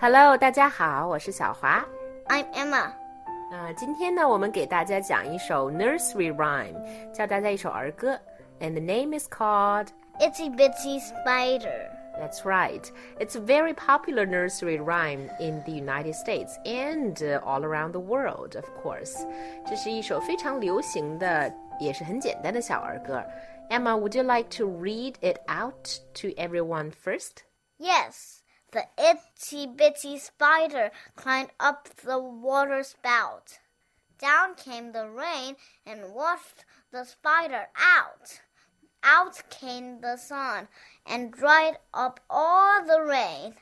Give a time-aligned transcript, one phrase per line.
[0.00, 1.84] Hello，大家好，我是小华。
[2.26, 2.90] I'm Emma.
[3.50, 6.74] 呃，今天呢，我们给大家讲一首 nursery rhyme，
[7.12, 8.18] 教大家一首儿歌，
[8.60, 9.88] and the name is called.
[10.18, 11.90] Itsy Bitsy Spider.
[12.18, 12.82] That's right.
[13.18, 18.00] It's a very popular nursery rhyme in the United States and uh, all around the
[18.00, 19.26] world, of course.
[19.66, 23.22] 这是一首非常流行的，也是很简单的小儿歌。
[23.68, 27.42] Emma, would you like to read it out to everyone first?
[27.78, 28.38] Yes,
[28.71, 33.59] the itsy bitsy spider climbed up the water spout.
[34.17, 38.41] Down came the rain and washed the spider out.
[39.03, 40.67] Out came the sun
[41.05, 43.55] and dried up all the rain.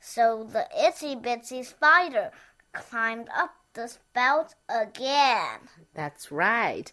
[0.00, 2.30] So the itsy bitsy spider
[2.72, 5.68] climbed up the spout again.
[5.94, 6.90] That's right.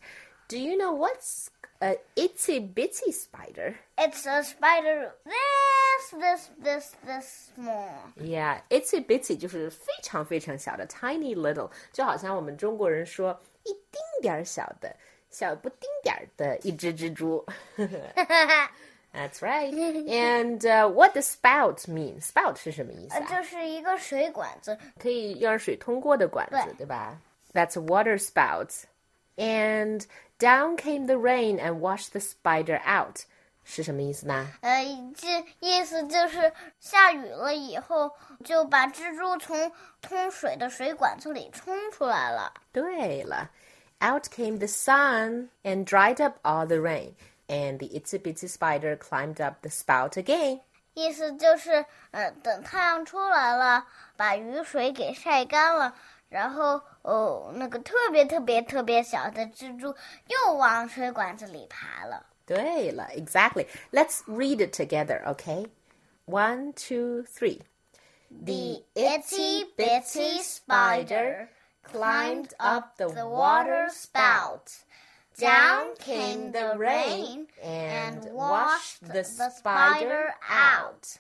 [0.47, 1.49] Do you know what's
[1.82, 3.76] a itsy bitsy spider?
[3.96, 8.12] It's a spider this, this, this, this small.
[8.16, 14.94] Yeah, itsy bitsy 就是非常非常小的 tiny little，就好像我们中国人说一丁点儿小的、
[15.30, 17.44] 小不丁点儿的一只蜘蛛。
[19.10, 19.72] That's right.
[19.72, 22.20] And uh, what does spout mean?
[22.20, 23.20] Spout 是什么意思啊？
[23.28, 27.18] 就是一个水管子，可以让水通过的管子，对对吧？
[27.54, 28.84] That's a water spout.
[29.36, 30.04] And
[30.38, 33.24] down came the rain and washed the spider out.
[33.64, 34.48] 是什么意思呢？
[34.62, 38.10] 呃，这意思就是下雨了以后，
[38.42, 42.52] 就把蜘蛛从通水的水管子里冲出来了。
[42.72, 43.50] 对了，
[44.00, 47.12] Out came the sun and dried up all the rain,
[47.48, 50.60] and the itsy bitsy spider climbed up the spout again.
[50.94, 55.94] 意思就是，呃，等太阳出来了，把雨水给晒干了，
[56.32, 59.94] 然后哦，那个特别特别特别小的蜘蛛
[60.26, 62.26] 又往水管子里爬了。
[62.46, 63.66] 对了，exactly.
[63.92, 65.66] Let's read it together, okay?
[66.26, 67.60] One, two, three.
[68.30, 71.48] The itsy bitsy spider
[71.82, 74.84] climbed up the water spout.
[75.38, 81.18] Down came the rain and washed the spider out.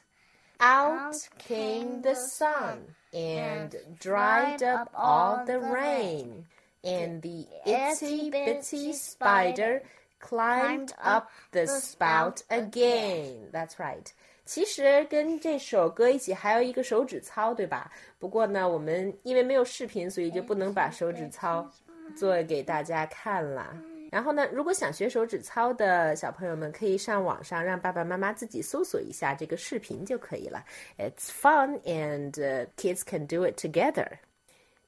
[0.62, 6.46] Out came the sun and dried up all the rain,
[6.82, 9.82] and the itsy bitsy spider
[10.18, 13.50] climbed up the spout again.
[13.52, 14.10] That's right.
[14.44, 17.92] 其实跟这首歌一起还有一个手指操，对吧？
[18.18, 21.70] 不过呢，我们因为没有视频，所以就不能把手指操
[22.16, 23.76] 做给大家看了。
[24.12, 30.64] 然后呢，如果想学手指操的小朋友们，可以上网上让爸爸妈妈自己搜索一下这个视频就可以了。
[30.96, 34.18] It's fun and、uh, kids can do it together.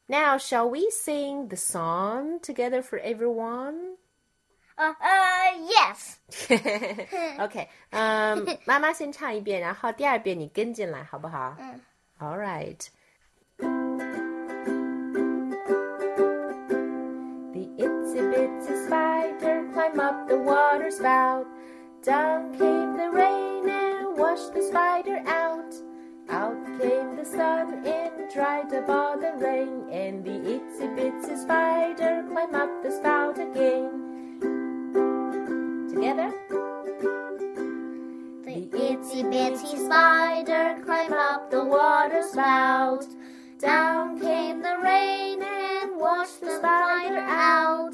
[0.06, 3.97] Now, shall we sing the song together for everyone?
[4.76, 6.15] 呃呃，yes，
[7.38, 11.54] OK，嗯、 妈妈先唱一遍，然后第二遍你跟进来，好不好？
[11.60, 11.78] 嗯。
[12.19, 12.87] All right.
[21.05, 21.45] Spout.
[22.01, 25.71] Down came the rain and washed the spider out.
[26.29, 29.88] Out came the sun and dried up all the rain.
[29.91, 33.91] And the itsy bitsy spider climbed up the spout again.
[35.93, 36.33] Together.
[38.45, 38.57] The
[38.89, 43.05] itsy bitsy spider climbed up the water spout.
[43.59, 47.93] Down came the rain and washed the spider out.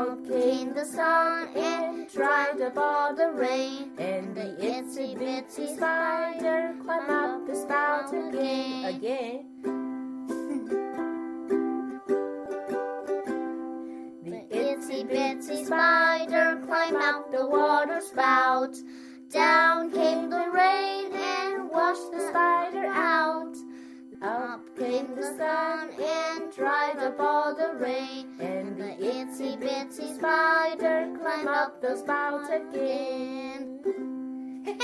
[0.00, 3.92] Out came the sun and dried up all the rain.
[3.98, 8.84] And the itsy bitsy spider climbed up the spout again.
[8.94, 9.44] Again.
[14.24, 18.74] The itsy bitsy spider climbed up the water spout.
[19.28, 22.59] Down came the rain and washed the spider.
[24.22, 28.36] Up came the sun and dried up all the rain.
[28.38, 33.80] And The itsy bitsy spider climbed up the spout again.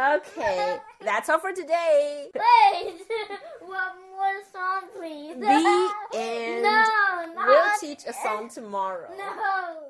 [0.00, 2.30] Okay, that's all for today.
[2.34, 2.94] Wait,
[3.60, 5.34] one more song, please.
[5.38, 6.62] The end.
[6.70, 6.84] No,
[7.34, 9.10] not We'll teach a song tomorrow.
[9.18, 9.89] No.